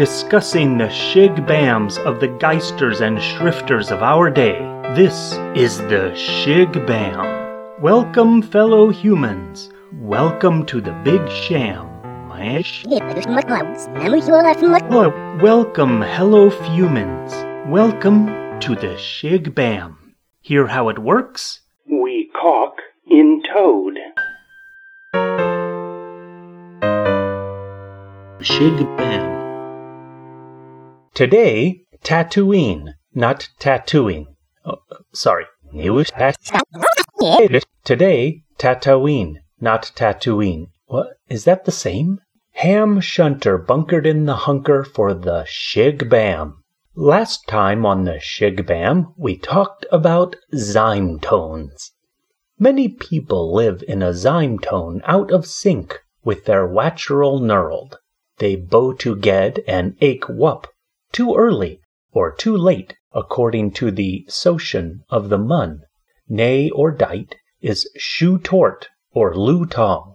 [0.00, 4.58] discussing the shig bams of the geisters and shrifters of our day.
[4.96, 7.82] This is the Shig Bam.
[7.82, 9.68] Welcome, fellow humans.
[9.92, 11.86] Welcome to the Big Sham.
[14.90, 17.34] Oh, welcome, hello, humans.
[17.68, 20.14] Welcome to the Shig Bam.
[20.40, 21.60] Hear how it works?
[21.86, 23.98] We caulk in toad.
[28.40, 29.29] Shig Bam.
[31.20, 34.36] Today, Tatooine, not tattooing.
[34.64, 34.78] Oh,
[35.12, 35.44] sorry.
[37.84, 40.68] Today, Tatooine, not Tatooine.
[40.86, 41.18] What?
[41.28, 42.20] Is that the same?
[42.52, 46.64] Ham Shunter bunkered in the hunker for the Shig Bam.
[46.94, 51.92] Last time on the Shig Bam, we talked about zyme tones.
[52.58, 57.96] Many people live in a zyme tone out of sync with their watcheral knurled.
[58.38, 60.64] They bow to ged and ache wup
[61.12, 61.80] too early
[62.12, 65.82] or too late according to the Socian of the Mun.
[66.28, 70.14] Nay or dight is shoe tort or loo tong.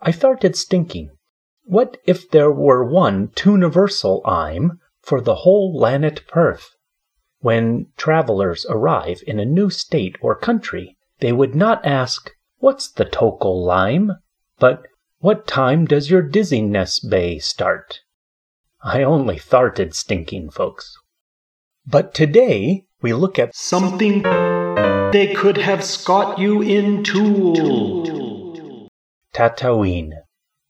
[0.00, 1.10] I started stinking.
[1.64, 6.70] What if there were one universal I'm for the whole Lannet Perth?
[7.40, 13.04] When travelers arrive in a new state or country, they would not ask, What's the
[13.04, 14.12] tocal lime?
[14.58, 14.82] but
[15.18, 18.00] What time does your dizziness bay start?
[18.88, 20.94] I only tharted stinking, folks.
[21.84, 28.88] But today we look at something they could have scot you in tool.
[29.34, 30.12] Tatooine.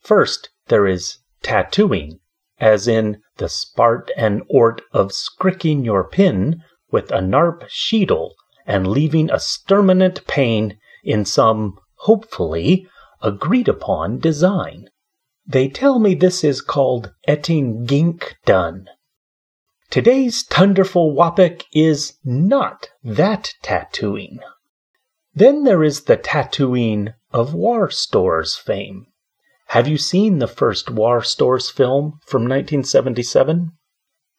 [0.00, 2.20] First, there is tattooing,
[2.58, 8.30] as in the spart and ort of scricking your pin with a narp sheetle
[8.66, 12.88] and leaving a sterminant pain in some, hopefully,
[13.20, 14.88] agreed upon design.
[15.50, 18.86] They tell me this is called etting gink done.
[19.88, 24.40] Today's tunderful wapik is not that tattooing.
[25.34, 29.06] Then there is the tattooing of War Stores fame.
[29.68, 33.72] Have you seen the first War Stores film from 1977?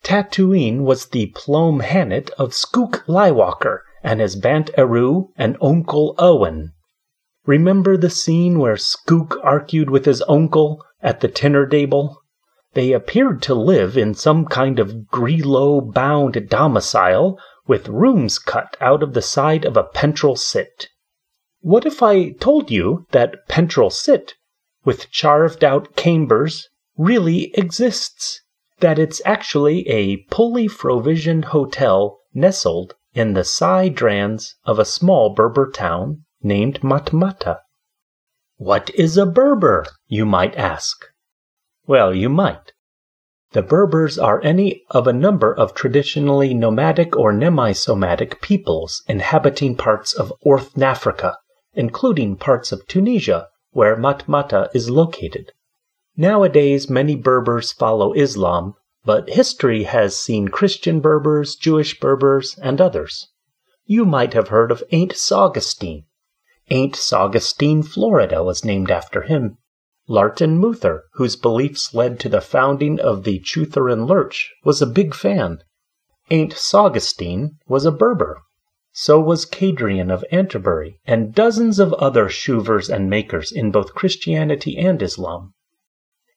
[0.04, 6.74] Tatooine was the Plome Hannet of Skook Lywalker and his Bant Eru and Uncle Owen.
[7.48, 12.22] Remember the scene where Skook argued with his uncle at the dinner table.
[12.74, 19.02] They appeared to live in some kind of Grillo bound domicile with rooms cut out
[19.02, 20.90] of the side of a Pentrol Sit.
[21.62, 24.36] What if I told you that Pentrol Sit,
[24.86, 28.42] with charved out chambers, really exists?
[28.80, 35.34] That it's actually a pulley provisioned hotel nestled in the side drans of a small
[35.34, 37.60] Berber town named Matmata?
[38.62, 41.06] What is a Berber, you might ask?
[41.88, 42.74] Well, you might.
[43.54, 50.12] The Berbers are any of a number of traditionally nomadic or nemisomatic peoples inhabiting parts
[50.12, 51.38] of North Africa,
[51.74, 55.54] including parts of Tunisia, where Matmata is located.
[56.18, 58.74] Nowadays, many Berbers follow Islam,
[59.06, 63.30] but history has seen Christian Berbers, Jewish Berbers, and others.
[63.86, 66.04] You might have heard of Ain't Saugustine,
[66.72, 69.58] Ain't Augustine, Florida was named after him.
[70.08, 75.16] Lartin Muther, whose beliefs led to the founding of the Chutheran Lurch, was a big
[75.16, 75.64] fan.
[76.30, 78.44] Ain't Saugustine was a Berber.
[78.92, 84.78] So was Cadrian of Canterbury, and dozens of other shuvers and makers in both Christianity
[84.78, 85.56] and Islam.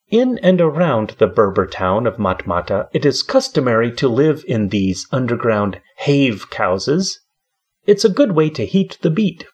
[0.08, 5.06] In and around the Berber town of Matmata, it is customary to live in these
[5.12, 7.20] underground have houses.
[7.84, 9.44] It's a good way to heat the beat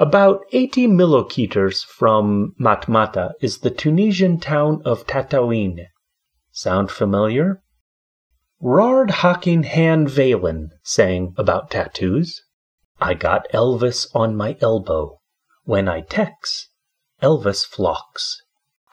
[0.00, 5.88] about 80 millimeters from Matmata is the Tunisian town of Tataouine.
[6.52, 7.62] Sound familiar?
[8.62, 12.40] Rard Hocking Han Valen sang about tattoos.
[12.98, 15.18] I got Elvis on my elbow.
[15.64, 16.70] When I tex,
[17.22, 18.40] Elvis flocks.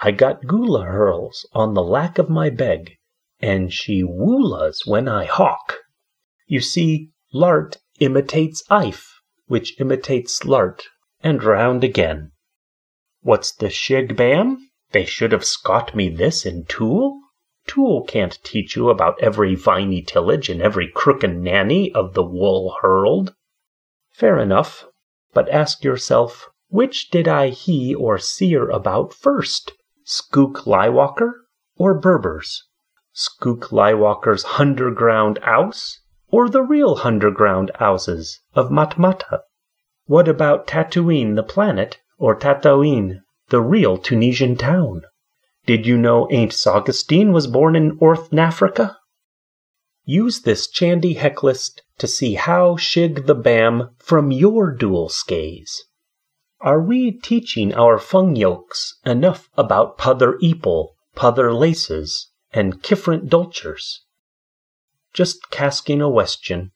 [0.02, 2.98] I got gula hurls on the lack of my beg,
[3.40, 5.78] and she woolas when I hawk.
[6.48, 9.10] You see, Lart imitates Ife,
[9.46, 10.84] which imitates Lart
[11.22, 12.32] and round again.
[13.22, 14.70] What's the shig bam?
[14.92, 17.20] They should have scot me this in Tool?
[17.68, 22.24] Tool can't teach you about every viney tillage and every crook and nanny of the
[22.24, 23.34] wool hurled.
[24.14, 24.86] Fair enough,
[25.34, 29.74] but ask yourself, which did I he or seer about first,
[30.06, 31.34] Skook Lywalker
[31.76, 32.64] or Berbers?
[33.14, 36.00] Skook Lywalker's underground house
[36.30, 39.42] or the real underground houses of Matmata?
[40.08, 45.02] What about Tatooine the planet or Tataouine, the real Tunisian town?
[45.66, 48.96] Did you know Ain't Augustine was born in Orth-Nafrica?
[50.06, 55.84] Use this Chandy Hecklist to see how Shig the Bam from your dual skays.
[56.62, 64.00] Are we teaching our fung fungyokes enough about Puther Eepole, Puther Laces, and Kifrent Dulchers?
[65.14, 66.72] Just casking a question.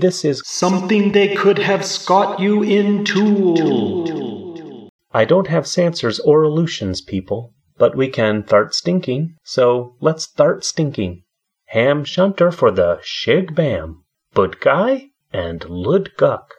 [0.00, 4.88] This is something they could have scot you in tool.
[5.12, 10.64] I don't have Sansers or illusions, people, but we can thart stinking, so let's thart
[10.64, 11.24] stinking.
[11.66, 16.54] Ham Shunter for the Shig Bam, Bud Guy, and Lud Guck.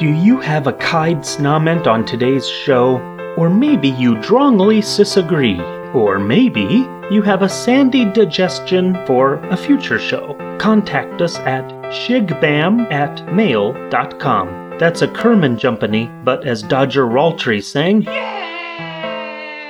[0.00, 2.96] Do you have a kind snament on today's show?
[3.36, 5.60] Or maybe you drongly disagree?
[5.94, 10.36] Or maybe you have a sandy digestion for a future show?
[10.58, 14.76] Contact us at shigbam at mail.com.
[14.78, 18.00] That's a Kerman Jumpany, but as Dodger Raltree sang,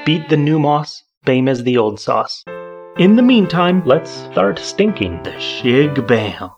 [0.04, 2.44] beat the new moss, bame as the old sauce.
[2.98, 6.06] In the meantime, let's start stinking the shig.
[6.06, 6.50] Bam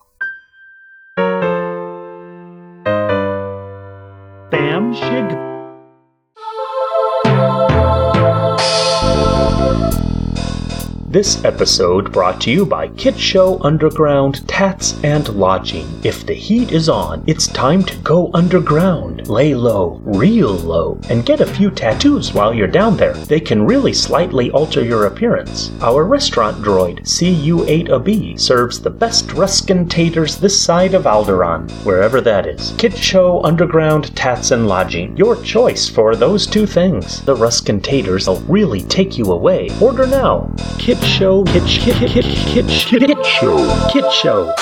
[11.12, 15.86] This episode brought to you by Kit Show Underground Tats and Lodging.
[16.02, 19.28] If the heat is on, it's time to go underground.
[19.28, 23.12] Lay low, real low, and get a few tattoos while you're down there.
[23.12, 25.70] They can really slightly alter your appearance.
[25.82, 32.46] Our restaurant droid, CU8AB, serves the best Ruskin taters this side of Alderaan, wherever that
[32.46, 32.72] is.
[32.78, 35.14] Kit Show Underground Tats and Lodging.
[35.18, 37.20] Your choice for those two things.
[37.20, 39.68] The Ruskin taters will really take you away.
[39.78, 40.50] Order now.
[40.78, 44.52] Kit Show, Kit, Kit, Kit, Kit, Kit Show, Kit Show.